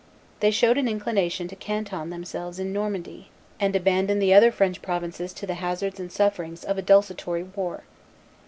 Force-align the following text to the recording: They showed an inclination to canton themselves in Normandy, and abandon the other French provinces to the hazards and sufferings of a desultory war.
They 0.39 0.49
showed 0.49 0.79
an 0.79 0.87
inclination 0.87 1.47
to 1.49 1.55
canton 1.55 2.09
themselves 2.09 2.57
in 2.57 2.73
Normandy, 2.73 3.29
and 3.59 3.75
abandon 3.75 4.17
the 4.17 4.33
other 4.33 4.51
French 4.51 4.81
provinces 4.81 5.31
to 5.33 5.45
the 5.45 5.53
hazards 5.61 5.99
and 5.99 6.11
sufferings 6.11 6.63
of 6.63 6.79
a 6.79 6.81
desultory 6.81 7.43
war. 7.43 7.83